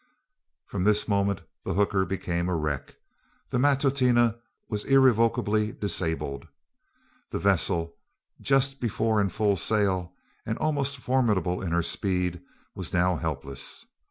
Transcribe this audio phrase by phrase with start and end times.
[0.65, 2.95] From this moment the hooker became a wreck.
[3.51, 6.47] The Matutina was irrevocably disabled.
[7.29, 7.95] The vessel,
[8.41, 10.11] just before in full sail,
[10.43, 12.41] and almost formidable in her speed,
[12.73, 13.85] was now helpless.